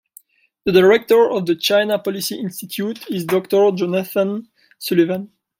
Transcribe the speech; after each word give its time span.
The 0.65 0.71
Director 0.71 1.29
of 1.29 1.45
the 1.45 1.55
China 1.55 1.99
Policy 1.99 2.39
Institute 2.39 3.05
is 3.11 3.23
Doctor 3.23 3.69
Jonathan 3.69 4.47
Sullivan. 4.79 5.31